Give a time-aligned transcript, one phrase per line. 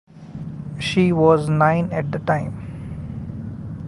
[0.79, 3.77] She was nine at the time.